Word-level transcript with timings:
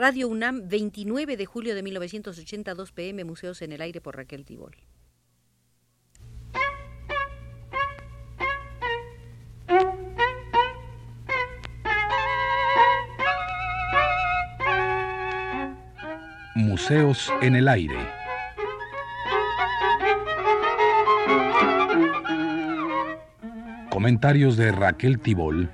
Radio 0.00 0.28
UNAM, 0.28 0.68
29 0.68 1.36
de 1.36 1.44
julio 1.44 1.74
de 1.74 1.82
1982 1.82 2.92
pm, 2.92 3.24
Museos 3.24 3.62
en 3.62 3.72
el 3.72 3.80
Aire 3.80 4.00
por 4.00 4.16
Raquel 4.16 4.44
Tibol. 4.44 4.76
Museos 16.54 17.32
en 17.42 17.56
el 17.56 17.66
Aire. 17.66 17.98
Comentarios 23.90 24.56
de 24.56 24.70
Raquel 24.70 25.18
Tibol, 25.18 25.68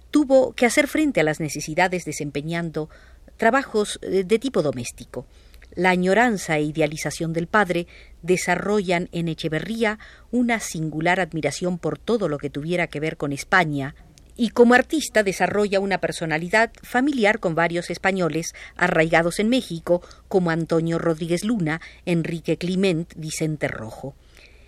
tuvo 0.10 0.54
que 0.54 0.66
hacer 0.66 0.88
frente 0.88 1.20
a 1.20 1.24
las 1.24 1.40
necesidades 1.40 2.04
desempeñando 2.04 2.90
trabajos 3.38 4.00
eh, 4.02 4.24
de 4.24 4.40
tipo 4.40 4.64
doméstico. 4.64 5.28
La 5.74 5.92
añoranza 5.92 6.58
e 6.58 6.64
idealización 6.64 7.32
del 7.32 7.48
padre 7.48 7.88
desarrollan 8.22 9.08
en 9.14 9.30
Echeverría 9.30 10.00
una 10.30 10.60
singular 10.60 11.20
admiración 11.20 11.78
por 11.78 11.98
todo 11.98 12.28
lo 12.28 12.38
que 12.38 12.50
tuviera 12.50 12.88
que 12.88 13.00
ver 13.00 13.16
con 13.16 13.32
España, 13.32 13.96
y 14.36 14.50
como 14.50 14.74
artista 14.74 15.24
desarrolla 15.24 15.80
una 15.80 16.00
personalidad 16.00 16.72
familiar 16.84 17.40
con 17.40 17.56
varios 17.56 17.90
españoles 17.90 18.54
arraigados 18.76 19.40
en 19.40 19.50
México, 19.50 20.02
como 20.28 20.50
Antonio 20.50 21.00
Rodríguez 21.00 21.44
Luna, 21.44 21.80
Enrique 22.06 22.58
Clement, 22.58 23.14
Vicente 23.16 23.68
Rojo. 23.68 24.16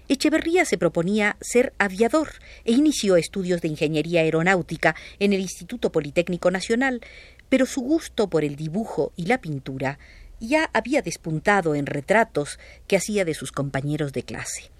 Echeverría 0.09 0.65
se 0.65 0.77
proponía 0.77 1.37
ser 1.41 1.73
aviador 1.79 2.29
e 2.65 2.73
inició 2.73 3.15
estudios 3.15 3.61
de 3.61 3.69
ingeniería 3.69 4.21
aeronáutica 4.21 4.95
en 5.19 5.33
el 5.33 5.39
Instituto 5.39 5.91
Politécnico 5.91 6.51
Nacional, 6.51 7.01
pero 7.49 7.65
su 7.65 7.81
gusto 7.81 8.29
por 8.29 8.43
el 8.43 8.55
dibujo 8.55 9.13
y 9.15 9.25
la 9.25 9.39
pintura 9.39 9.97
ya 10.47 10.69
había 10.73 11.01
despuntado 11.01 11.73
en 11.73 11.85
retratos 11.85 12.59
que 12.87 12.97
hacía 12.97 13.23
de 13.23 13.33
sus 13.33 13.51
compañeros 13.51 14.11
de 14.11 14.23
clase. 14.23 14.71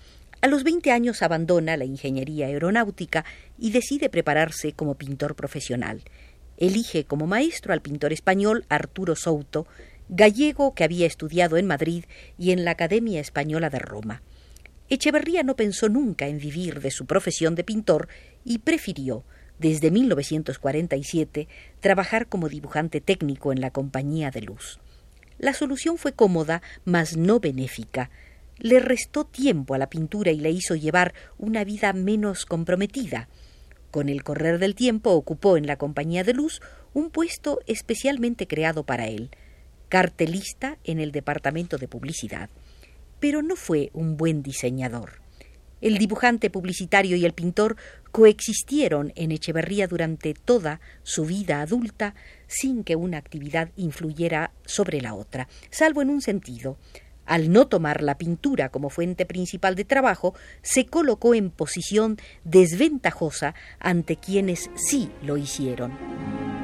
A 0.42 0.48
los 0.48 0.64
20 0.66 0.92
años 0.92 1.22
abandona 1.22 1.78
la 1.78 1.86
ingeniería 1.86 2.48
aeronáutica 2.48 3.24
y 3.58 3.72
decide 3.72 4.10
prepararse 4.10 4.74
como 4.74 4.96
pintor 4.96 5.36
profesional. 5.36 6.02
Elige 6.58 7.06
como 7.06 7.28
maestro 7.28 7.72
al 7.72 7.82
pintor 7.82 8.12
español 8.12 8.66
Arturo 8.68 9.16
Souto, 9.16 9.66
gallego 10.10 10.76
que 10.76 10.84
había 10.84 11.08
estudiado 11.08 11.56
en 11.56 11.66
Madrid 11.66 12.04
y 12.38 12.52
en 12.52 12.66
la 12.66 12.72
Academia 12.72 13.22
Española 13.22 13.70
de 13.70 13.80
Roma. 13.80 14.22
Echeverría 14.90 15.44
no 15.44 15.56
pensó 15.56 15.88
nunca 15.88 16.28
en 16.28 16.40
vivir 16.40 16.82
de 16.82 16.92
su 16.92 17.06
profesión 17.06 17.56
de 17.56 17.64
pintor 17.64 18.10
y 18.44 18.58
prefirió, 18.58 19.24
desde 19.60 19.92
1947, 19.92 21.48
trabajar 21.80 22.28
como 22.28 22.50
dibujante 22.50 23.00
técnico 23.00 23.54
en 23.54 23.62
la 23.62 23.72
Compañía 23.72 24.30
de 24.30 24.42
Luz. 24.42 24.80
La 25.38 25.54
solución 25.54 25.98
fue 25.98 26.14
cómoda, 26.14 26.62
mas 26.86 27.18
no 27.18 27.40
benéfica. 27.40 28.10
Le 28.58 28.80
restó 28.80 29.26
tiempo 29.26 29.74
a 29.74 29.78
la 29.78 29.90
pintura 29.90 30.32
y 30.32 30.40
le 30.40 30.52
hizo 30.52 30.76
llevar 30.76 31.14
una 31.38 31.64
vida 31.64 31.92
menos 31.94 32.46
comprometida. 32.46 33.28
Con 33.92 34.10
el 34.10 34.24
correr 34.24 34.60
del 34.60 34.76
tiempo 34.76 35.12
ocupó 35.12 35.58
en 35.58 35.68
la 35.68 35.78
Compañía 35.78 36.24
de 36.24 36.34
Luz 36.34 36.62
un 36.94 37.10
puesto 37.10 37.60
especialmente 37.68 38.48
creado 38.48 38.84
para 38.84 39.08
él, 39.08 39.32
cartelista 39.90 40.78
en 40.84 41.00
el 41.00 41.12
Departamento 41.12 41.78
de 41.78 41.88
Publicidad. 41.88 42.50
Pero 43.20 43.42
no 43.42 43.56
fue 43.56 43.90
un 43.94 44.18
buen 44.18 44.44
diseñador. 44.44 45.23
El 45.84 45.98
dibujante 45.98 46.50
publicitario 46.50 47.18
y 47.18 47.26
el 47.26 47.34
pintor 47.34 47.76
coexistieron 48.14 49.12
en 49.18 49.34
Echeverría 49.34 49.86
durante 49.86 50.34
toda 50.34 50.80
su 51.04 51.26
vida 51.26 51.60
adulta 51.60 52.16
sin 52.48 52.86
que 52.86 52.96
una 52.96 53.18
actividad 53.18 53.70
influyera 53.76 54.54
sobre 54.66 55.02
la 55.02 55.14
otra, 55.14 55.50
salvo 55.72 56.02
en 56.02 56.10
un 56.10 56.22
sentido. 56.22 56.78
Al 57.26 57.52
no 57.52 57.68
tomar 57.68 58.02
la 58.02 58.18
pintura 58.18 58.70
como 58.70 58.90
fuente 58.90 59.26
principal 59.26 59.76
de 59.76 59.84
trabajo, 59.84 60.34
se 60.62 60.86
colocó 60.86 61.36
en 61.36 61.50
posición 61.50 62.16
desventajosa 62.46 63.54
ante 63.80 64.16
quienes 64.16 64.70
sí 64.76 65.12
lo 65.22 65.36
hicieron. 65.36 66.63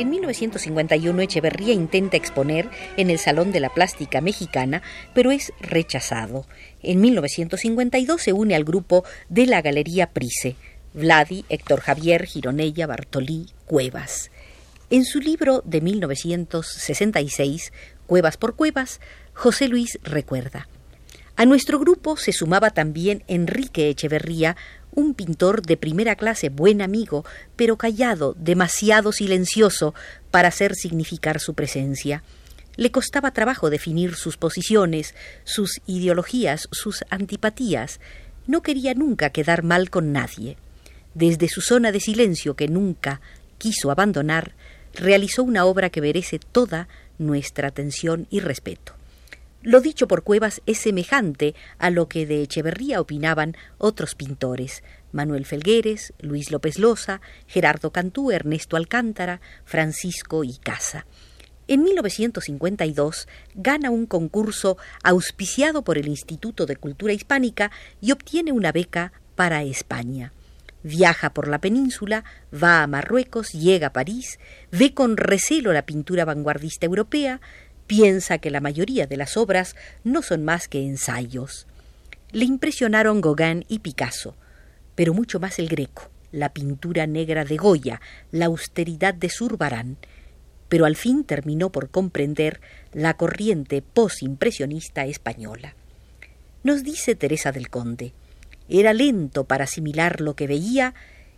En 0.00 0.08
1951 0.08 1.20
Echeverría 1.20 1.74
intenta 1.74 2.16
exponer 2.16 2.70
en 2.96 3.10
el 3.10 3.18
Salón 3.18 3.52
de 3.52 3.60
la 3.60 3.68
Plástica 3.68 4.22
Mexicana, 4.22 4.80
pero 5.12 5.30
es 5.30 5.52
rechazado. 5.60 6.46
En 6.82 7.02
1952 7.02 8.22
se 8.22 8.32
une 8.32 8.54
al 8.54 8.64
grupo 8.64 9.04
de 9.28 9.44
la 9.44 9.60
Galería 9.60 10.06
Price, 10.06 10.56
Vladi, 10.94 11.44
Héctor 11.50 11.80
Javier, 11.80 12.24
Gironella, 12.24 12.86
Bartolí, 12.86 13.48
Cuevas. 13.66 14.30
En 14.88 15.04
su 15.04 15.20
libro 15.20 15.62
de 15.66 15.82
1966, 15.82 17.70
Cuevas 18.06 18.38
por 18.38 18.56
Cuevas, 18.56 19.02
José 19.34 19.68
Luis 19.68 19.98
recuerda. 20.02 20.66
A 21.36 21.44
nuestro 21.44 21.78
grupo 21.78 22.16
se 22.16 22.32
sumaba 22.32 22.70
también 22.70 23.22
Enrique 23.26 23.90
Echeverría, 23.90 24.56
un 25.00 25.14
pintor 25.14 25.62
de 25.62 25.76
primera 25.76 26.14
clase, 26.14 26.50
buen 26.50 26.82
amigo, 26.82 27.24
pero 27.56 27.76
callado, 27.76 28.34
demasiado 28.38 29.12
silencioso 29.12 29.94
para 30.30 30.48
hacer 30.48 30.74
significar 30.74 31.40
su 31.40 31.54
presencia. 31.54 32.22
Le 32.76 32.90
costaba 32.90 33.32
trabajo 33.32 33.70
definir 33.70 34.14
sus 34.14 34.36
posiciones, 34.36 35.14
sus 35.44 35.80
ideologías, 35.86 36.68
sus 36.70 37.04
antipatías. 37.10 38.00
No 38.46 38.62
quería 38.62 38.94
nunca 38.94 39.30
quedar 39.30 39.62
mal 39.62 39.90
con 39.90 40.12
nadie. 40.12 40.56
Desde 41.14 41.48
su 41.48 41.60
zona 41.60 41.92
de 41.92 42.00
silencio 42.00 42.54
que 42.54 42.68
nunca 42.68 43.20
quiso 43.58 43.90
abandonar, 43.90 44.54
realizó 44.94 45.42
una 45.42 45.64
obra 45.64 45.90
que 45.90 46.00
merece 46.00 46.38
toda 46.38 46.88
nuestra 47.18 47.68
atención 47.68 48.26
y 48.30 48.40
respeto. 48.40 48.99
Lo 49.62 49.82
dicho 49.82 50.08
por 50.08 50.22
Cuevas 50.22 50.62
es 50.64 50.78
semejante 50.78 51.54
a 51.78 51.90
lo 51.90 52.08
que 52.08 52.24
de 52.24 52.42
Echeverría 52.42 52.98
opinaban 52.98 53.56
otros 53.76 54.14
pintores, 54.14 54.82
Manuel 55.12 55.44
Felgueres, 55.44 56.14
Luis 56.18 56.50
López 56.50 56.78
Loza, 56.78 57.20
Gerardo 57.46 57.92
Cantú, 57.92 58.30
Ernesto 58.30 58.76
Alcántara, 58.76 59.42
Francisco 59.66 60.44
y 60.44 60.56
Casa. 60.56 61.04
En 61.68 61.82
1952 61.82 63.28
gana 63.54 63.90
un 63.90 64.06
concurso 64.06 64.78
auspiciado 65.04 65.82
por 65.82 65.98
el 65.98 66.08
Instituto 66.08 66.64
de 66.64 66.76
Cultura 66.76 67.12
Hispánica 67.12 67.70
y 68.00 68.12
obtiene 68.12 68.52
una 68.52 68.72
beca 68.72 69.12
para 69.36 69.62
España. 69.62 70.32
Viaja 70.82 71.34
por 71.34 71.46
la 71.46 71.60
península, 71.60 72.24
va 72.52 72.82
a 72.82 72.86
Marruecos, 72.86 73.52
llega 73.52 73.88
a 73.88 73.92
París, 73.92 74.38
ve 74.72 74.94
con 74.94 75.18
recelo 75.18 75.74
la 75.74 75.84
pintura 75.84 76.24
vanguardista 76.24 76.86
europea, 76.86 77.42
piensa 77.90 78.38
que 78.38 78.52
la 78.52 78.60
mayoría 78.60 79.08
de 79.08 79.16
las 79.16 79.36
obras 79.36 79.74
no 80.04 80.22
son 80.22 80.44
más 80.44 80.68
que 80.68 80.80
ensayos. 80.80 81.66
Le 82.30 82.44
impresionaron 82.44 83.20
Gauguin 83.20 83.64
y 83.66 83.80
Picasso, 83.80 84.36
pero 84.94 85.12
mucho 85.12 85.40
más 85.40 85.58
el 85.58 85.66
Greco, 85.66 86.08
la 86.30 86.52
pintura 86.52 87.08
negra 87.08 87.44
de 87.44 87.56
Goya, 87.56 88.00
la 88.30 88.46
austeridad 88.46 89.12
de 89.12 89.28
Zurbarán, 89.28 89.96
pero 90.68 90.84
al 90.84 90.94
fin 90.94 91.24
terminó 91.24 91.72
por 91.72 91.90
comprender 91.90 92.60
la 92.92 93.14
corriente 93.14 93.82
posimpresionista 93.82 95.04
española. 95.06 95.74
Nos 96.62 96.84
dice 96.84 97.16
Teresa 97.16 97.50
del 97.50 97.70
Conde, 97.70 98.12
era 98.68 98.92
lento 98.92 99.46
para 99.46 99.64
asimilar 99.64 100.20
lo 100.20 100.36
que 100.36 100.46
veía 100.46 100.94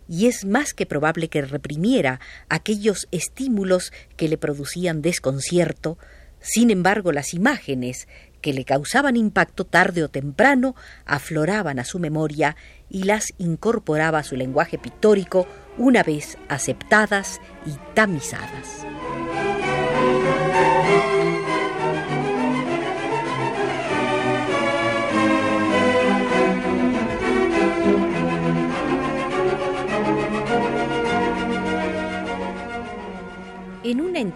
y 0.07 0.27
es 0.27 0.45
más 0.45 0.75
que 0.75 0.85
probable 0.85 1.29
que 1.29 1.41
reprimiera 1.41 2.19
aquellos 2.47 3.07
estímulos 3.09 3.91
que 4.17 4.27
le 4.27 4.37
producían 4.37 5.01
desconcierto, 5.01 5.97
sin 6.43 6.69
embargo 6.69 7.11
las 7.11 7.33
imágenes 7.33 8.07
que 8.41 8.53
le 8.53 8.65
causaban 8.65 9.15
impacto 9.15 9.65
tarde 9.65 10.03
o 10.03 10.09
temprano 10.09 10.75
afloraban 11.05 11.79
a 11.79 11.85
su 11.85 11.97
memoria 11.97 12.55
y 12.89 13.03
las 13.03 13.33
incorporaba 13.39 14.19
a 14.19 14.23
su 14.23 14.35
lenguaje 14.35 14.77
pictórico 14.77 15.47
una 15.77 16.03
vez 16.03 16.37
aceptadas 16.49 17.39
y 17.65 17.71
tamizadas. 17.95 18.85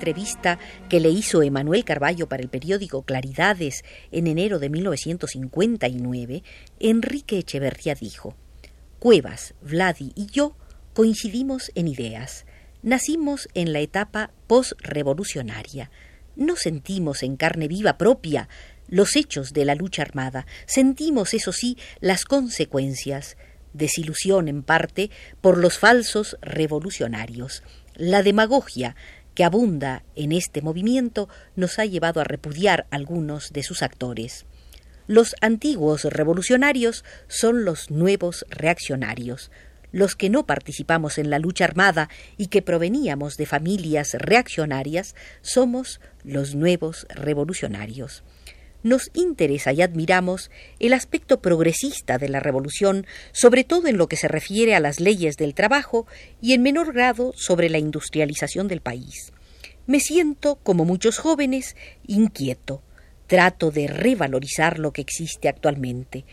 Entrevista 0.07 0.57
que 0.87 1.01
le 1.01 1.09
hizo 1.09 1.41
Emanuel 1.41 1.83
Carballo 1.83 2.29
para 2.29 2.41
el 2.41 2.47
periódico 2.47 3.01
Claridades 3.01 3.83
en 4.09 4.27
enero 4.27 4.57
de 4.57 4.69
1959, 4.69 6.43
Enrique 6.79 7.39
Echeverría 7.39 7.93
dijo: 7.93 8.33
Cuevas, 8.99 9.53
Vladi 9.61 10.13
y 10.15 10.27
yo 10.27 10.55
coincidimos 10.93 11.73
en 11.75 11.89
ideas. 11.89 12.45
Nacimos 12.83 13.49
en 13.53 13.73
la 13.73 13.81
etapa 13.81 14.31
postrevolucionaria. 14.47 15.91
No 16.37 16.55
sentimos 16.55 17.21
en 17.21 17.35
carne 17.35 17.67
viva 17.67 17.97
propia 17.97 18.47
los 18.87 19.17
hechos 19.17 19.51
de 19.51 19.65
la 19.65 19.75
lucha 19.75 20.03
armada. 20.03 20.45
Sentimos, 20.67 21.33
eso 21.33 21.51
sí, 21.51 21.77
las 21.99 22.23
consecuencias. 22.23 23.35
Desilusión 23.73 24.47
en 24.47 24.63
parte 24.63 25.11
por 25.41 25.57
los 25.57 25.77
falsos 25.77 26.37
revolucionarios. 26.41 27.61
La 27.97 28.21
demagogia 28.21 28.95
que 29.37 29.43
abunda 29.43 30.01
en 30.15 30.31
este 30.31 30.63
movimiento 30.63 31.29
nos 31.55 31.77
ha 31.77 31.85
llevado 31.85 32.19
a 32.19 32.23
repudiar 32.23 32.87
algunos 32.89 33.53
de 33.53 33.61
sus 33.61 33.83
actores. 33.83 34.47
Los 35.05 35.35
antiguos 35.41 36.05
revolucionarios 36.05 37.05
son 37.27 37.63
los 37.63 37.91
nuevos 37.91 38.47
reaccionarios. 38.49 39.51
Los 39.91 40.15
que 40.15 40.31
no 40.31 40.47
participamos 40.47 41.19
en 41.19 41.29
la 41.29 41.37
lucha 41.37 41.65
armada 41.65 42.09
y 42.35 42.47
que 42.47 42.63
proveníamos 42.63 43.37
de 43.37 43.45
familias 43.45 44.13
reaccionarias 44.13 45.13
somos 45.43 46.01
los 46.23 46.55
nuevos 46.55 47.05
revolucionarios 47.09 48.23
nos 48.87 49.09
interesa 49.13 49.73
y 49.73 49.81
admiramos 49.81 50.49
el 50.79 50.93
aspecto 50.93 51.41
progresista 51.41 52.17
de 52.17 52.29
la 52.29 52.39
revolución, 52.39 53.05
sobre 53.31 53.63
todo 53.63 53.87
en 53.87 53.97
lo 53.97 54.07
que 54.07 54.17
se 54.17 54.27
refiere 54.27 54.75
a 54.75 54.79
las 54.79 54.99
leyes 54.99 55.37
del 55.37 55.53
trabajo 55.53 56.07
y 56.41 56.53
en 56.53 56.63
menor 56.63 56.93
grado 56.93 57.33
sobre 57.35 57.69
la 57.69 57.77
industrialización 57.77 58.67
del 58.67 58.81
país. 58.81 59.31
Me 59.85 59.99
siento, 59.99 60.55
como 60.63 60.83
muchos 60.83 61.17
jóvenes, 61.17 61.75
inquieto. 62.05 62.81
Trato 63.27 63.71
de 63.71 63.87
revalorizar 63.87 64.79
lo 64.79 64.91
que 64.91 65.01
existe 65.01 65.47
actualmente. 65.47 66.25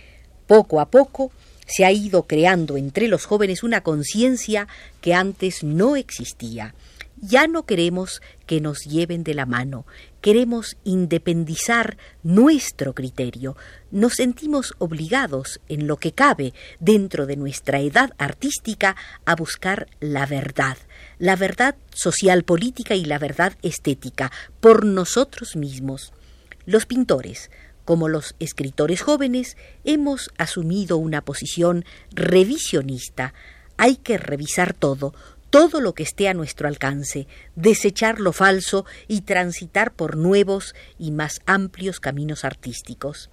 Poco 0.46 0.80
a 0.80 0.90
poco 0.90 1.32
se 1.66 1.84
ha 1.84 1.92
ido 1.92 2.24
creando 2.24 2.76
entre 2.76 3.08
los 3.08 3.24
jóvenes 3.24 3.62
una 3.62 3.82
conciencia 3.82 4.68
que 5.00 5.14
antes 5.14 5.62
no 5.62 5.96
existía. 5.96 6.74
Ya 7.16 7.46
no 7.46 7.64
queremos 7.64 8.20
que 8.46 8.60
nos 8.60 8.80
lleven 8.80 9.24
de 9.24 9.34
la 9.34 9.46
mano, 9.46 9.86
queremos 10.24 10.78
independizar 10.84 11.98
nuestro 12.22 12.94
criterio, 12.94 13.58
nos 13.90 14.14
sentimos 14.14 14.72
obligados, 14.78 15.60
en 15.68 15.86
lo 15.86 15.98
que 15.98 16.12
cabe, 16.12 16.54
dentro 16.80 17.26
de 17.26 17.36
nuestra 17.36 17.80
edad 17.80 18.14
artística, 18.16 18.96
a 19.26 19.36
buscar 19.36 19.86
la 20.00 20.24
verdad, 20.24 20.78
la 21.18 21.36
verdad 21.36 21.76
social 21.92 22.42
política 22.42 22.94
y 22.94 23.04
la 23.04 23.18
verdad 23.18 23.52
estética, 23.60 24.32
por 24.60 24.86
nosotros 24.86 25.56
mismos. 25.56 26.14
Los 26.64 26.86
pintores, 26.86 27.50
como 27.84 28.08
los 28.08 28.34
escritores 28.38 29.02
jóvenes, 29.02 29.58
hemos 29.84 30.30
asumido 30.38 30.96
una 30.96 31.20
posición 31.20 31.84
revisionista. 32.12 33.34
Hay 33.76 33.96
que 33.96 34.16
revisar 34.16 34.72
todo, 34.72 35.12
todo 35.54 35.80
lo 35.80 35.94
que 35.94 36.02
esté 36.02 36.26
a 36.26 36.34
nuestro 36.34 36.66
alcance, 36.66 37.28
desechar 37.54 38.18
lo 38.18 38.32
falso 38.32 38.86
y 39.06 39.20
transitar 39.20 39.92
por 39.92 40.16
nuevos 40.16 40.74
y 40.98 41.12
más 41.12 41.42
amplios 41.46 42.00
caminos 42.00 42.44
artísticos. 42.44 43.30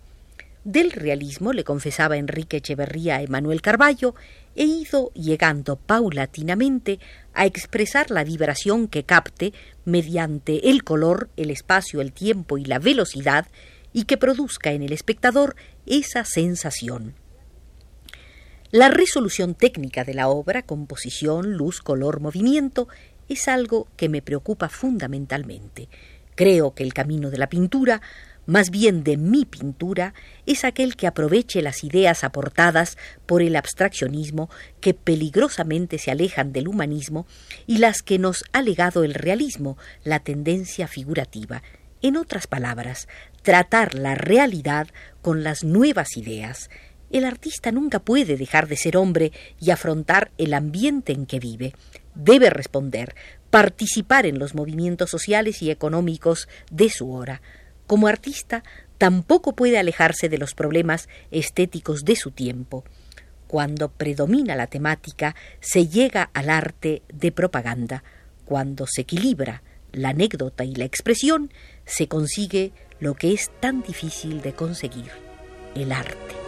Del 0.63 0.91
realismo, 0.91 1.51
le 1.51 1.63
confesaba 1.63 2.17
Enrique 2.17 2.57
Echeverría 2.57 3.15
a 3.15 3.21
Emanuel 3.23 3.63
Carballo, 3.63 4.13
he 4.55 4.65
ido 4.65 5.11
llegando 5.15 5.77
paulatinamente 5.77 6.99
a 7.33 7.47
expresar 7.47 8.11
la 8.11 8.23
vibración 8.23 8.87
que 8.87 9.01
capte 9.01 9.51
mediante 9.85 10.69
el 10.69 10.83
color, 10.83 11.31
el 11.37 11.49
espacio, 11.49 12.01
el 12.01 12.13
tiempo 12.13 12.59
y 12.59 12.65
la 12.65 12.77
velocidad 12.77 13.47
y 13.93 14.03
que 14.03 14.17
produzca 14.17 14.73
en 14.73 14.83
el 14.83 14.93
espectador 14.93 15.55
esa 15.87 16.23
sensación. 16.23 17.15
La 18.71 18.87
resolución 18.87 19.53
técnica 19.53 20.05
de 20.05 20.13
la 20.13 20.29
obra, 20.29 20.61
composición, 20.61 21.57
luz, 21.57 21.81
color, 21.81 22.21
movimiento, 22.21 22.87
es 23.27 23.49
algo 23.49 23.89
que 23.97 24.07
me 24.07 24.21
preocupa 24.21 24.69
fundamentalmente. 24.69 25.89
Creo 26.35 26.73
que 26.73 26.83
el 26.83 26.93
camino 26.93 27.29
de 27.29 27.37
la 27.37 27.49
pintura, 27.49 28.01
más 28.45 28.69
bien 28.69 29.03
de 29.03 29.17
mi 29.17 29.43
pintura, 29.43 30.13
es 30.45 30.63
aquel 30.63 30.95
que 30.95 31.05
aproveche 31.05 31.61
las 31.61 31.83
ideas 31.83 32.23
aportadas 32.23 32.97
por 33.25 33.41
el 33.41 33.57
abstraccionismo 33.57 34.49
que 34.79 34.93
peligrosamente 34.93 35.97
se 35.97 36.11
alejan 36.11 36.53
del 36.53 36.69
humanismo 36.69 37.27
y 37.67 37.79
las 37.79 38.01
que 38.01 38.19
nos 38.19 38.45
ha 38.53 38.61
legado 38.61 39.03
el 39.03 39.15
realismo, 39.15 39.77
la 40.05 40.19
tendencia 40.19 40.87
figurativa. 40.87 41.61
En 42.01 42.15
otras 42.15 42.47
palabras, 42.47 43.09
tratar 43.41 43.95
la 43.95 44.15
realidad 44.15 44.87
con 45.21 45.43
las 45.43 45.65
nuevas 45.65 46.15
ideas, 46.15 46.69
el 47.11 47.25
artista 47.25 47.71
nunca 47.71 47.99
puede 47.99 48.37
dejar 48.37 48.67
de 48.67 48.77
ser 48.77 48.97
hombre 48.97 49.31
y 49.59 49.71
afrontar 49.71 50.31
el 50.37 50.53
ambiente 50.53 51.11
en 51.13 51.25
que 51.25 51.39
vive. 51.39 51.73
Debe 52.15 52.49
responder, 52.49 53.15
participar 53.49 54.25
en 54.25 54.39
los 54.39 54.55
movimientos 54.55 55.09
sociales 55.09 55.61
y 55.61 55.71
económicos 55.71 56.47
de 56.69 56.89
su 56.89 57.13
hora. 57.13 57.41
Como 57.87 58.07
artista, 58.07 58.63
tampoco 58.97 59.53
puede 59.53 59.77
alejarse 59.77 60.29
de 60.29 60.37
los 60.37 60.53
problemas 60.53 61.09
estéticos 61.31 62.05
de 62.05 62.15
su 62.15 62.31
tiempo. 62.31 62.83
Cuando 63.47 63.89
predomina 63.89 64.55
la 64.55 64.67
temática, 64.67 65.35
se 65.59 65.87
llega 65.87 66.29
al 66.33 66.49
arte 66.49 67.01
de 67.13 67.31
propaganda. 67.31 68.03
Cuando 68.45 68.85
se 68.87 69.01
equilibra 69.01 69.61
la 69.91 70.09
anécdota 70.09 70.63
y 70.63 70.75
la 70.75 70.85
expresión, 70.85 71.51
se 71.85 72.07
consigue 72.07 72.71
lo 72.99 73.15
que 73.15 73.33
es 73.33 73.51
tan 73.59 73.81
difícil 73.81 74.41
de 74.41 74.53
conseguir, 74.53 75.11
el 75.75 75.91
arte. 75.91 76.40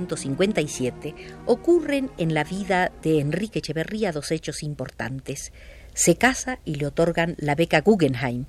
1957 0.00 1.14
ocurren 1.46 2.10
en 2.18 2.34
la 2.34 2.44
vida 2.44 2.90
de 3.02 3.20
Enrique 3.20 3.60
Echeverría 3.60 4.12
dos 4.12 4.30
hechos 4.30 4.62
importantes. 4.62 5.52
Se 5.94 6.16
casa 6.16 6.58
y 6.64 6.76
le 6.76 6.86
otorgan 6.86 7.36
la 7.38 7.54
beca 7.54 7.80
Guggenheim. 7.80 8.46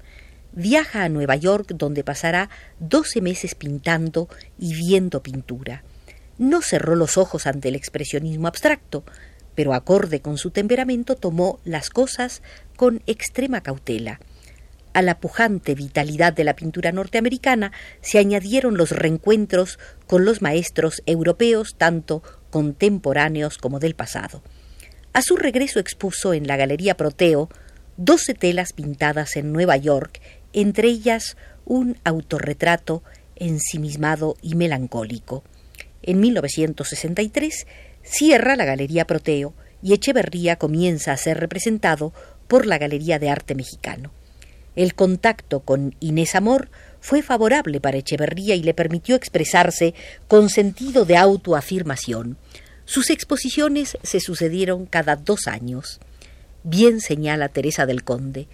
Viaja 0.53 1.03
a 1.03 1.09
Nueva 1.09 1.35
York 1.35 1.73
donde 1.75 2.03
pasará 2.03 2.49
doce 2.79 3.21
meses 3.21 3.55
pintando 3.55 4.27
y 4.57 4.73
viendo 4.73 5.21
pintura. 5.21 5.83
No 6.37 6.61
cerró 6.61 6.95
los 6.95 7.17
ojos 7.17 7.45
ante 7.45 7.69
el 7.69 7.75
expresionismo 7.75 8.47
abstracto, 8.47 9.03
pero 9.53 9.73
acorde 9.73 10.21
con 10.21 10.37
su 10.37 10.51
temperamento 10.51 11.15
tomó 11.15 11.59
las 11.63 11.89
cosas 11.89 12.41
con 12.75 13.03
extrema 13.05 13.61
cautela. 13.61 14.19
A 14.95 15.01
la 15.01 15.19
pujante 15.19 15.75
vitalidad 15.75 16.31
de 16.31 16.45
la 16.45 16.55
pintura 16.55 16.93
norteamericana 16.93 17.73
se 17.99 18.17
añadieron 18.17 18.77
los 18.77 18.91
reencuentros 18.91 19.77
con 20.07 20.23
los 20.23 20.41
maestros 20.41 21.03
europeos, 21.05 21.75
tanto 21.77 22.23
contemporáneos 22.49 23.57
como 23.57 23.79
del 23.79 23.93
pasado. 23.93 24.41
A 25.11 25.21
su 25.21 25.35
regreso 25.35 25.79
expuso 25.79 26.33
en 26.33 26.47
la 26.47 26.55
Galería 26.55 26.95
Proteo 26.95 27.49
doce 27.97 28.33
telas 28.35 28.71
pintadas 28.71 29.35
en 29.35 29.51
Nueva 29.51 29.75
York, 29.75 30.21
entre 30.53 30.87
ellas 30.87 31.35
un 31.65 31.97
autorretrato 32.05 33.03
ensimismado 33.35 34.37
y 34.41 34.55
melancólico. 34.55 35.43
En 36.03 36.21
1963 36.21 37.67
cierra 38.01 38.55
la 38.55 38.63
Galería 38.63 39.05
Proteo 39.05 39.55
y 39.83 39.91
Echeverría 39.91 40.55
comienza 40.55 41.11
a 41.11 41.17
ser 41.17 41.37
representado 41.37 42.13
por 42.47 42.65
la 42.65 42.77
Galería 42.77 43.19
de 43.19 43.29
Arte 43.29 43.55
Mexicano. 43.55 44.13
El 44.75 44.95
contacto 44.95 45.61
con 45.61 45.95
Inés 45.99 46.35
Amor 46.35 46.69
fue 46.99 47.21
favorable 47.21 47.79
para 47.79 47.97
Echeverría 47.97 48.55
y 48.55 48.63
le 48.63 48.73
permitió 48.73 49.15
expresarse 49.15 49.93
con 50.27 50.49
sentido 50.49 51.05
de 51.05 51.17
autoafirmación. 51.17 52.37
Sus 52.85 53.09
exposiciones 53.09 53.97
se 54.03 54.19
sucedieron 54.19 54.85
cada 54.85 55.15
dos 55.15 55.47
años. 55.47 55.99
Bien 56.63 56.99
señala 56.99 57.49
Teresa 57.49 57.85
del 57.85 58.03
Conde, 58.03 58.47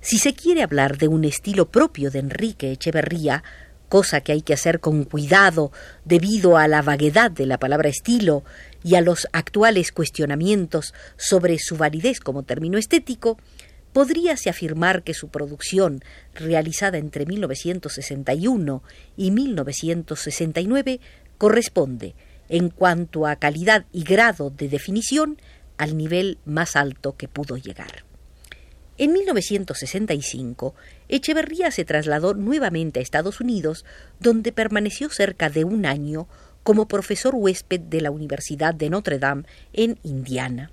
si 0.00 0.18
se 0.18 0.34
quiere 0.34 0.62
hablar 0.62 0.98
de 0.98 1.08
un 1.08 1.24
estilo 1.24 1.68
propio 1.68 2.12
de 2.12 2.20
Enrique 2.20 2.70
Echeverría, 2.70 3.42
cosa 3.88 4.20
que 4.20 4.32
hay 4.32 4.42
que 4.42 4.52
hacer 4.52 4.78
con 4.78 5.04
cuidado 5.04 5.72
debido 6.04 6.56
a 6.56 6.68
la 6.68 6.80
vaguedad 6.82 7.30
de 7.30 7.46
la 7.46 7.58
palabra 7.58 7.88
estilo 7.88 8.44
y 8.84 8.94
a 8.94 9.00
los 9.00 9.26
actuales 9.32 9.90
cuestionamientos 9.90 10.94
sobre 11.16 11.58
su 11.58 11.76
validez 11.76 12.20
como 12.20 12.44
término 12.44 12.78
estético, 12.78 13.38
podríase 13.96 14.50
afirmar 14.50 15.04
que 15.04 15.14
su 15.14 15.30
producción, 15.30 16.04
realizada 16.34 16.98
entre 16.98 17.24
1961 17.24 18.82
y 19.16 19.30
1969, 19.30 21.00
corresponde, 21.38 22.14
en 22.50 22.68
cuanto 22.68 23.26
a 23.26 23.36
calidad 23.36 23.86
y 23.94 24.04
grado 24.04 24.50
de 24.50 24.68
definición, 24.68 25.40
al 25.78 25.96
nivel 25.96 26.36
más 26.44 26.76
alto 26.76 27.16
que 27.16 27.26
pudo 27.26 27.56
llegar. 27.56 28.04
En 28.98 29.14
1965, 29.14 30.74
Echeverría 31.08 31.70
se 31.70 31.86
trasladó 31.86 32.34
nuevamente 32.34 33.00
a 33.00 33.02
Estados 33.02 33.40
Unidos, 33.40 33.86
donde 34.20 34.52
permaneció 34.52 35.08
cerca 35.08 35.48
de 35.48 35.64
un 35.64 35.86
año 35.86 36.28
como 36.64 36.86
profesor 36.86 37.34
huésped 37.34 37.80
de 37.80 38.02
la 38.02 38.10
Universidad 38.10 38.74
de 38.74 38.90
Notre 38.90 39.18
Dame 39.18 39.44
en 39.72 39.98
Indiana. 40.02 40.70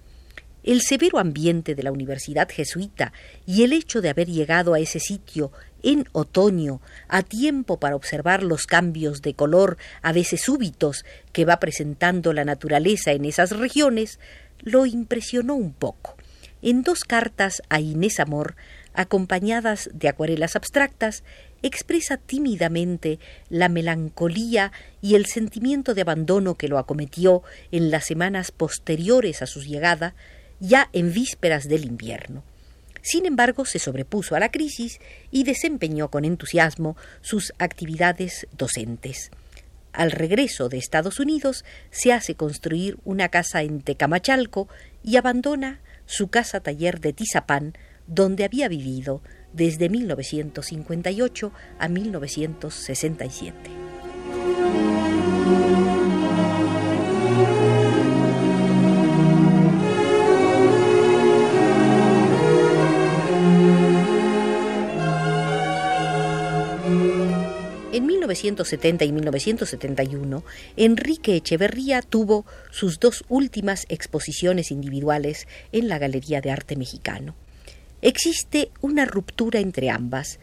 El 0.63 0.81
severo 0.81 1.19
ambiente 1.19 1.75
de 1.75 1.83
la 1.83 1.91
Universidad 1.91 2.49
jesuita 2.49 3.11
y 3.45 3.63
el 3.63 3.73
hecho 3.73 4.01
de 4.01 4.09
haber 4.09 4.29
llegado 4.29 4.73
a 4.73 4.79
ese 4.79 4.99
sitio 4.99 5.51
en 5.83 6.07
otoño, 6.13 6.81
a 7.09 7.21
tiempo 7.21 7.79
para 7.79 7.97
observar 7.97 8.43
los 8.43 8.65
cambios 8.65 9.21
de 9.21 9.33
color, 9.33 9.77
a 10.01 10.13
veces 10.13 10.41
súbitos, 10.41 11.03
que 11.33 11.43
va 11.43 11.59
presentando 11.59 12.31
la 12.31 12.45
naturaleza 12.45 13.11
en 13.11 13.25
esas 13.25 13.51
regiones, 13.51 14.19
lo 14.61 14.85
impresionó 14.85 15.55
un 15.55 15.73
poco. 15.73 16.15
En 16.61 16.81
dos 16.81 17.03
cartas 17.03 17.61
a 17.67 17.81
Inés 17.81 18.21
Amor, 18.21 18.55
acompañadas 18.93 19.89
de 19.93 20.07
acuarelas 20.07 20.55
abstractas, 20.55 21.25
expresa 21.61 22.15
tímidamente 22.15 23.19
la 23.49 23.67
melancolía 23.67 24.71
y 25.01 25.15
el 25.15 25.25
sentimiento 25.25 25.93
de 25.93 26.01
abandono 26.01 26.55
que 26.55 26.69
lo 26.69 26.77
acometió 26.77 27.43
en 27.71 27.91
las 27.91 28.05
semanas 28.05 28.51
posteriores 28.51 29.41
a 29.41 29.45
su 29.45 29.61
llegada, 29.61 30.15
ya 30.59 30.89
en 30.93 31.13
vísperas 31.13 31.67
del 31.67 31.85
invierno. 31.85 32.43
Sin 33.01 33.25
embargo, 33.25 33.65
se 33.65 33.79
sobrepuso 33.79 34.35
a 34.35 34.39
la 34.39 34.49
crisis 34.49 34.99
y 35.29 35.43
desempeñó 35.43 36.09
con 36.09 36.23
entusiasmo 36.23 36.95
sus 37.21 37.53
actividades 37.59 38.47
docentes. 38.57 39.29
Al 39.91 40.11
regreso 40.11 40.69
de 40.69 40.77
Estados 40.77 41.19
Unidos, 41.19 41.65
se 41.91 42.13
hace 42.13 42.35
construir 42.35 42.97
una 43.03 43.29
casa 43.29 43.61
en 43.61 43.81
Tecamachalco 43.81 44.69
y 45.03 45.17
abandona 45.17 45.81
su 46.05 46.29
casa 46.29 46.61
taller 46.61 46.99
de 47.01 47.13
Tizapán, 47.13 47.73
donde 48.07 48.45
había 48.45 48.67
vivido 48.69 49.21
desde 49.53 49.89
1958 49.89 51.51
a 51.79 51.87
1967. 51.89 53.82
1970 68.33 69.05
y 69.05 69.11
1971, 69.11 70.43
Enrique 70.75 71.35
Echeverría 71.35 72.01
tuvo 72.01 72.45
sus 72.71 72.99
dos 72.99 73.23
últimas 73.29 73.85
exposiciones 73.89 74.71
individuales 74.71 75.47
en 75.71 75.87
la 75.87 75.99
Galería 75.99 76.41
de 76.41 76.49
Arte 76.49 76.75
Mexicano. 76.75 77.35
Existe 78.01 78.71
una 78.81 79.05
ruptura 79.05 79.59
entre 79.59 79.91
ambas, 79.91 80.39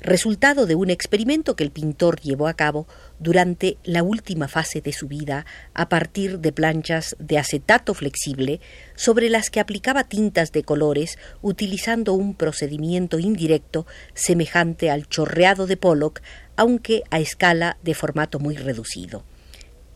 resultado 0.00 0.66
de 0.66 0.74
un 0.74 0.90
experimento 0.90 1.56
que 1.56 1.64
el 1.64 1.70
pintor 1.70 2.20
llevó 2.20 2.46
a 2.46 2.54
cabo 2.54 2.86
durante 3.18 3.78
la 3.84 4.02
última 4.02 4.48
fase 4.48 4.80
de 4.82 4.92
su 4.92 5.08
vida 5.08 5.46
a 5.72 5.88
partir 5.88 6.40
de 6.40 6.52
planchas 6.52 7.16
de 7.18 7.38
acetato 7.38 7.94
flexible 7.94 8.60
sobre 8.96 9.30
las 9.30 9.48
que 9.48 9.60
aplicaba 9.60 10.04
tintas 10.04 10.52
de 10.52 10.62
colores 10.62 11.18
utilizando 11.40 12.12
un 12.12 12.34
procedimiento 12.34 13.18
indirecto 13.18 13.86
semejante 14.12 14.90
al 14.90 15.08
chorreado 15.08 15.66
de 15.66 15.78
Pollock, 15.78 16.20
aunque 16.56 17.02
a 17.10 17.20
escala 17.20 17.76
de 17.82 17.94
formato 17.94 18.38
muy 18.38 18.56
reducido. 18.56 19.24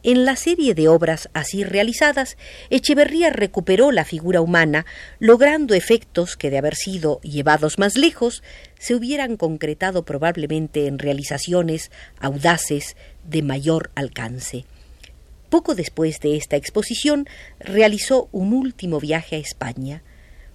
En 0.04 0.24
la 0.24 0.36
serie 0.36 0.74
de 0.74 0.86
obras 0.86 1.28
así 1.32 1.64
realizadas, 1.64 2.36
Echeverría 2.70 3.30
recuperó 3.30 3.90
la 3.90 4.04
figura 4.04 4.40
humana, 4.40 4.86
logrando 5.18 5.74
efectos 5.74 6.36
que, 6.36 6.50
de 6.50 6.58
haber 6.58 6.76
sido 6.76 7.20
llevados 7.22 7.80
más 7.80 7.96
lejos, 7.96 8.44
se 8.78 8.94
hubieran 8.94 9.36
concretado 9.36 10.04
probablemente 10.04 10.86
en 10.86 11.00
realizaciones 11.00 11.90
audaces 12.20 12.96
de 13.24 13.42
mayor 13.42 13.90
alcance. 13.96 14.66
Poco 15.50 15.74
después 15.74 16.20
de 16.20 16.36
esta 16.36 16.56
exposición, 16.56 17.26
realizó 17.58 18.28
un 18.30 18.52
último 18.52 19.00
viaje 19.00 19.34
a 19.34 19.40
España. 19.40 20.02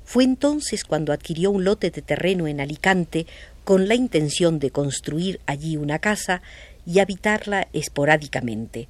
Fue 0.06 0.24
entonces 0.24 0.84
cuando 0.84 1.14
adquirió 1.14 1.52
un 1.52 1.64
lote 1.64 1.92
de 1.92 2.02
terreno 2.02 2.48
en 2.48 2.62
Alicante 2.62 3.26
con 3.64 3.88
la 3.88 3.96
intención 3.96 4.60
de 4.60 4.72
construir 4.72 5.40
allí 5.46 5.78
una 5.78 6.00
casa 6.00 6.42
y 6.86 7.00
habitarla 7.00 7.68
esporádicamente. 7.74 8.88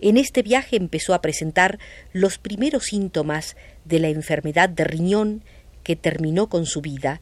En 0.00 0.16
este 0.16 0.42
viaje 0.42 0.76
empezó 0.76 1.14
a 1.14 1.22
presentar 1.22 1.78
los 2.12 2.38
primeros 2.38 2.86
síntomas 2.86 3.56
de 3.84 4.00
la 4.00 4.08
enfermedad 4.08 4.68
de 4.68 4.84
riñón 4.84 5.42
que 5.84 5.96
terminó 5.96 6.48
con 6.48 6.66
su 6.66 6.80
vida, 6.80 7.20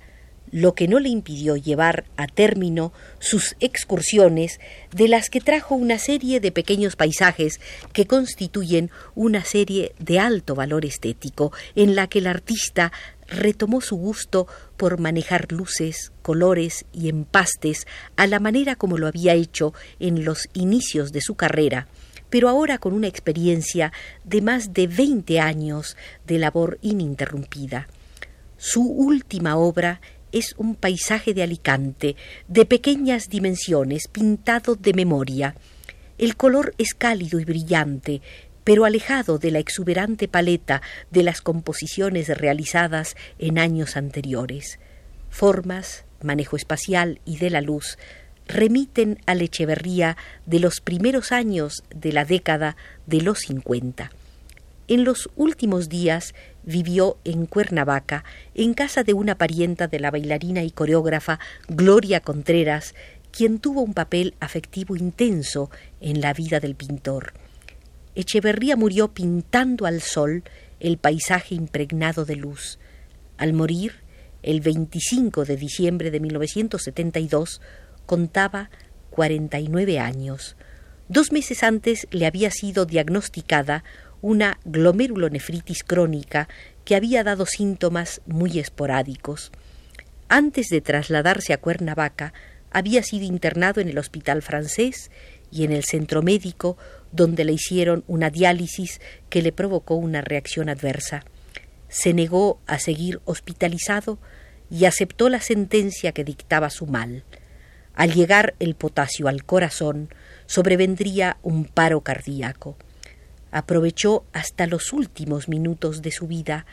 lo 0.50 0.74
que 0.74 0.88
no 0.88 0.98
le 0.98 1.10
impidió 1.10 1.56
llevar 1.56 2.04
a 2.16 2.26
término 2.26 2.92
sus 3.18 3.54
excursiones, 3.60 4.60
de 4.92 5.08
las 5.08 5.30
que 5.30 5.40
trajo 5.40 5.74
una 5.74 5.98
serie 5.98 6.40
de 6.40 6.50
pequeños 6.52 6.96
paisajes 6.96 7.60
que 7.92 8.06
constituyen 8.06 8.90
una 9.14 9.44
serie 9.44 9.92
de 9.98 10.18
alto 10.18 10.54
valor 10.54 10.84
estético, 10.84 11.52
en 11.76 11.94
la 11.94 12.08
que 12.08 12.18
el 12.18 12.26
artista 12.26 12.92
retomó 13.30 13.80
su 13.80 13.96
gusto 13.96 14.46
por 14.76 14.98
manejar 14.98 15.50
luces, 15.52 16.12
colores 16.22 16.84
y 16.92 17.08
empastes 17.08 17.86
a 18.16 18.26
la 18.26 18.40
manera 18.40 18.76
como 18.76 18.98
lo 18.98 19.06
había 19.06 19.34
hecho 19.34 19.72
en 19.98 20.24
los 20.24 20.48
inicios 20.52 21.12
de 21.12 21.20
su 21.22 21.36
carrera, 21.36 21.86
pero 22.28 22.48
ahora 22.48 22.78
con 22.78 22.92
una 22.92 23.08
experiencia 23.08 23.92
de 24.24 24.42
más 24.42 24.74
de 24.74 24.86
veinte 24.86 25.40
años 25.40 25.96
de 26.26 26.38
labor 26.38 26.78
ininterrumpida. 26.82 27.88
Su 28.56 28.82
última 28.82 29.56
obra 29.56 30.00
es 30.32 30.54
un 30.58 30.74
paisaje 30.74 31.34
de 31.34 31.42
Alicante, 31.42 32.16
de 32.46 32.66
pequeñas 32.66 33.28
dimensiones, 33.28 34.06
pintado 34.08 34.76
de 34.76 34.92
memoria. 34.92 35.54
El 36.18 36.36
color 36.36 36.74
es 36.78 36.94
cálido 36.94 37.40
y 37.40 37.44
brillante, 37.44 38.20
pero 38.70 38.84
alejado 38.84 39.40
de 39.40 39.50
la 39.50 39.58
exuberante 39.58 40.28
paleta 40.28 40.80
de 41.10 41.24
las 41.24 41.40
composiciones 41.40 42.28
realizadas 42.28 43.16
en 43.40 43.58
años 43.58 43.96
anteriores. 43.96 44.78
Formas, 45.28 46.04
manejo 46.22 46.54
espacial 46.54 47.20
y 47.24 47.38
de 47.38 47.50
la 47.50 47.62
luz 47.62 47.98
remiten 48.46 49.18
a 49.26 49.34
la 49.34 49.42
Echeverría 49.42 50.16
de 50.46 50.60
los 50.60 50.80
primeros 50.80 51.32
años 51.32 51.82
de 51.92 52.12
la 52.12 52.24
década 52.24 52.76
de 53.06 53.22
los 53.22 53.40
cincuenta. 53.40 54.12
En 54.86 55.02
los 55.02 55.30
últimos 55.34 55.88
días 55.88 56.32
vivió 56.62 57.18
en 57.24 57.46
Cuernavaca, 57.46 58.22
en 58.54 58.74
casa 58.74 59.02
de 59.02 59.14
una 59.14 59.34
parienta 59.34 59.88
de 59.88 59.98
la 59.98 60.12
bailarina 60.12 60.62
y 60.62 60.70
coreógrafa 60.70 61.40
Gloria 61.66 62.20
Contreras, 62.20 62.94
quien 63.32 63.58
tuvo 63.58 63.80
un 63.82 63.94
papel 63.94 64.34
afectivo 64.38 64.94
intenso 64.94 65.72
en 66.00 66.20
la 66.20 66.32
vida 66.32 66.60
del 66.60 66.76
pintor. 66.76 67.32
Echeverría 68.14 68.76
murió 68.76 69.12
pintando 69.14 69.86
al 69.86 70.00
sol 70.00 70.42
el 70.80 70.98
paisaje 70.98 71.54
impregnado 71.54 72.24
de 72.24 72.36
luz. 72.36 72.78
Al 73.36 73.52
morir, 73.52 74.02
el 74.42 74.60
25 74.60 75.44
de 75.44 75.56
diciembre 75.56 76.10
de 76.10 76.20
1972, 76.20 77.60
contaba 78.06 78.70
49 79.10 79.98
años. 79.98 80.56
Dos 81.08 81.32
meses 81.32 81.62
antes 81.62 82.06
le 82.10 82.26
había 82.26 82.50
sido 82.50 82.86
diagnosticada 82.86 83.84
una 84.22 84.58
glomerulonefritis 84.64 85.82
crónica 85.84 86.48
que 86.84 86.94
había 86.94 87.24
dado 87.24 87.46
síntomas 87.46 88.20
muy 88.26 88.58
esporádicos. 88.58 89.50
Antes 90.28 90.68
de 90.68 90.80
trasladarse 90.80 91.52
a 91.52 91.58
Cuernavaca, 91.58 92.32
había 92.70 93.02
sido 93.02 93.24
internado 93.24 93.80
en 93.80 93.88
el 93.88 93.98
hospital 93.98 94.42
francés 94.42 95.10
y 95.50 95.64
en 95.64 95.72
el 95.72 95.84
centro 95.84 96.22
médico, 96.22 96.76
donde 97.12 97.44
le 97.44 97.52
hicieron 97.52 98.04
una 98.06 98.30
diálisis 98.30 99.00
que 99.28 99.42
le 99.42 99.52
provocó 99.52 99.94
una 99.94 100.20
reacción 100.20 100.68
adversa. 100.68 101.24
se 101.88 102.14
negó 102.14 102.60
a 102.68 102.78
seguir 102.78 103.20
hospitalizado 103.24 104.20
y 104.70 104.84
aceptó 104.84 105.28
la 105.28 105.40
sentencia 105.40 106.12
que 106.12 106.22
dictaba 106.22 106.70
su 106.70 106.86
mal. 106.86 107.24
Al 107.94 108.14
llegar 108.14 108.54
el 108.60 108.76
potasio 108.76 109.26
al 109.26 109.44
corazón, 109.44 110.08
sobrevendría 110.46 111.38
un 111.42 111.64
paro 111.64 112.00
cardíaco. 112.02 112.76
Aprovechó 113.50 114.24
hasta 114.32 114.68
los 114.68 114.92
últimos 114.92 115.48
minutos 115.48 116.00
de 116.00 116.12
su 116.12 116.28
vida 116.28 116.64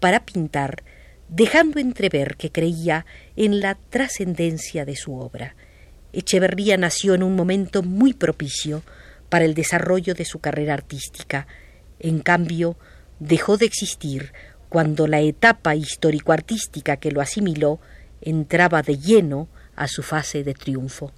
para 0.00 0.24
pintar, 0.26 0.82
dejando 1.28 1.78
entrever 1.78 2.36
que 2.36 2.50
creía 2.50 3.06
en 3.36 3.60
la 3.60 3.76
trascendencia 3.76 4.84
de 4.84 4.96
su 4.96 5.14
obra. 5.14 5.54
Echeverría 6.12 6.76
nació 6.76 7.14
en 7.14 7.22
un 7.22 7.36
momento 7.36 7.82
muy 7.82 8.12
propicio 8.12 8.82
para 9.34 9.46
el 9.46 9.54
desarrollo 9.54 10.14
de 10.14 10.24
su 10.24 10.38
carrera 10.38 10.74
artística. 10.74 11.48
En 11.98 12.20
cambio, 12.20 12.76
dejó 13.18 13.56
de 13.56 13.66
existir 13.66 14.32
cuando 14.68 15.08
la 15.08 15.18
etapa 15.22 15.74
histórico-artística 15.74 16.98
que 16.98 17.10
lo 17.10 17.20
asimiló 17.20 17.80
entraba 18.20 18.82
de 18.82 18.96
lleno 18.96 19.48
a 19.74 19.88
su 19.88 20.04
fase 20.04 20.44
de 20.44 20.54
triunfo. 20.54 21.10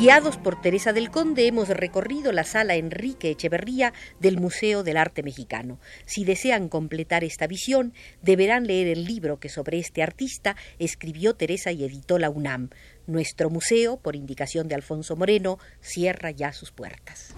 Guiados 0.00 0.36
por 0.36 0.60
Teresa 0.60 0.92
del 0.92 1.10
Conde, 1.10 1.48
hemos 1.48 1.68
recorrido 1.70 2.30
la 2.30 2.44
sala 2.44 2.76
Enrique 2.76 3.30
Echeverría 3.30 3.92
del 4.20 4.38
Museo 4.38 4.84
del 4.84 4.96
Arte 4.96 5.24
Mexicano. 5.24 5.80
Si 6.06 6.24
desean 6.24 6.68
completar 6.68 7.24
esta 7.24 7.48
visión, 7.48 7.92
deberán 8.22 8.68
leer 8.68 8.86
el 8.86 9.06
libro 9.06 9.40
que 9.40 9.48
sobre 9.48 9.80
este 9.80 10.04
artista 10.04 10.54
escribió 10.78 11.34
Teresa 11.34 11.72
y 11.72 11.82
editó 11.82 12.20
la 12.20 12.30
UNAM. 12.30 12.70
Nuestro 13.08 13.50
museo, 13.50 13.96
por 13.96 14.14
indicación 14.14 14.68
de 14.68 14.76
Alfonso 14.76 15.16
Moreno, 15.16 15.58
cierra 15.80 16.30
ya 16.30 16.52
sus 16.52 16.70
puertas. 16.70 17.34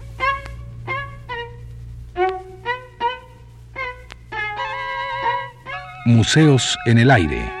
Museos 6.05 6.77
en 6.85 6.99
el 6.99 7.09
aire. 7.09 7.60